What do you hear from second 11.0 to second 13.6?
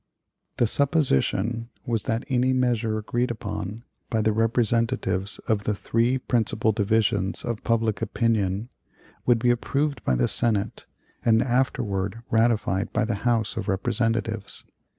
and afterward ratified by the House